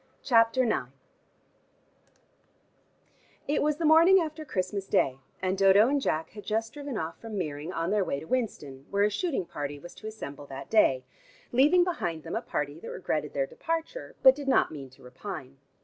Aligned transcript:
CHAPTER 0.23 0.63
IX 0.63 0.87
It 3.47 3.61
was 3.61 3.77
the 3.77 3.85
morning 3.85 4.17
after 4.19 4.43
Christmas 4.43 4.87
Day, 4.87 5.19
and 5.43 5.55
Dodo 5.55 5.89
and 5.89 6.01
Jack 6.01 6.31
had 6.31 6.43
just 6.43 6.73
driven 6.73 6.97
off 6.97 7.21
from 7.21 7.37
Meering 7.37 7.71
on 7.71 7.91
their 7.91 8.03
way 8.03 8.19
to 8.19 8.25
Winston, 8.25 8.87
where 8.89 9.03
a 9.03 9.11
shooting 9.11 9.45
party 9.45 9.77
was 9.77 9.93
to 9.93 10.07
assemble 10.07 10.47
that 10.47 10.71
day, 10.71 11.03
leaving 11.51 11.83
behind 11.83 12.23
them 12.23 12.35
a 12.35 12.41
party 12.41 12.79
that 12.79 12.89
regretted 12.89 13.33
their 13.35 13.45
departure, 13.45 14.15
but 14.23 14.33
did 14.33 14.47
not 14.47 14.71
mean 14.71 14.89
to 14.89 15.03
repine. 15.03 15.57